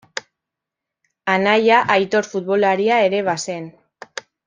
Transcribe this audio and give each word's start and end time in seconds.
Anaia 1.35 1.83
Aitor 1.99 2.29
futbolaria 2.33 2.99
ere 3.11 3.25
bazen. 3.33 3.73